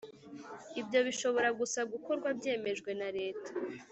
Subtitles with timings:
[0.81, 3.51] Ibyo bishobora gusa gukorwa byemejwe na leta